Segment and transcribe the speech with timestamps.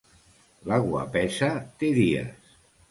[0.71, 1.53] La guapesa
[1.83, 2.55] té dies.